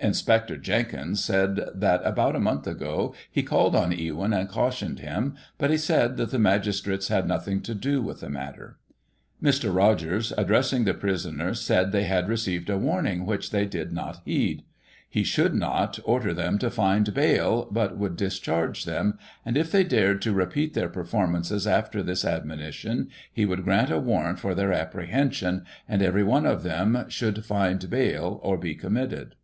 [0.00, 5.34] Inspector Jenkins said that, about a month ago, he called on Ewyn and cautioned him,
[5.56, 8.76] but he said that the magistrates had nothing to do with the matter.
[9.42, 9.74] Mr.
[9.74, 14.64] Rogers, addressing the prisoners, said they had received a warning which they did not heed.
[15.08, 19.84] He should not order them to find bail, but would discharge them; and, if they
[19.84, 24.72] dared to repeat their performances after this admonition, he would grant a warrant for their
[24.72, 29.34] apprehension, and every one of them should find bail, or be committed.